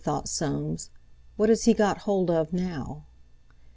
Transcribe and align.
thought 0.03 0.27
Soames. 0.27 0.89
"What 1.37 1.49
has 1.49 1.65
he 1.65 1.75
got 1.75 1.99
hold 2.09 2.31
of 2.31 2.51
now?" 2.51 3.05